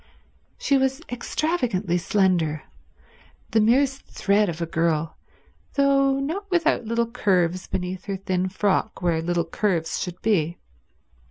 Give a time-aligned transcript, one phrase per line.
[0.57, 2.63] She was extravagantly slender—
[3.51, 5.15] the merest thread of a girl,
[5.75, 10.57] though not without little curves beneath her thin frock where little curves should be.